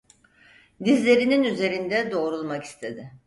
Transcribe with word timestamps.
Dizlerinin 0.85 1.43
üzerinde 1.43 2.11
doğrulmak 2.11 2.63
istedi. 2.63 3.11